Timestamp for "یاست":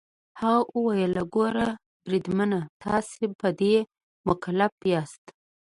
4.93-5.23